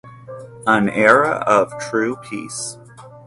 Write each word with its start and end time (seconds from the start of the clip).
An 0.65 0.89
era 0.89 1.43
of 1.45 1.71
true 1.79 2.15
peace. 2.27 2.75